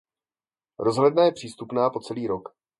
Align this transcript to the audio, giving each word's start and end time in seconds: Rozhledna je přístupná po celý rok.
Rozhledna 0.79 1.23
je 1.25 1.31
přístupná 1.31 1.89
po 1.89 1.99
celý 1.99 2.27
rok. 2.27 2.49